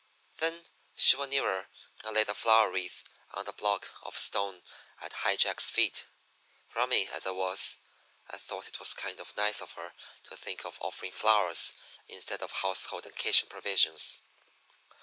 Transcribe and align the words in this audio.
Then 0.39 0.65
she 0.95 1.15
went 1.15 1.29
nearer 1.29 1.69
and 2.03 2.15
laid 2.15 2.25
the 2.25 2.33
flower 2.33 2.71
wreath 2.71 3.03
on 3.35 3.45
the 3.45 3.53
block 3.53 3.93
of 4.01 4.17
stone 4.17 4.63
at 4.99 5.13
High 5.13 5.35
Jack's 5.35 5.69
feet. 5.69 6.07
Rummy 6.73 7.07
as 7.09 7.27
I 7.27 7.29
was, 7.29 7.77
I 8.27 8.37
thought 8.39 8.67
it 8.67 8.79
was 8.79 8.95
kind 8.95 9.19
of 9.19 9.37
nice 9.37 9.61
of 9.61 9.73
her 9.73 9.93
to 10.23 10.35
think 10.35 10.65
of 10.65 10.79
offering 10.81 11.11
flowers 11.11 11.75
instead 12.07 12.41
of 12.41 12.51
household 12.51 13.05
and 13.05 13.15
kitchen 13.15 13.47
provisions. 13.47 14.21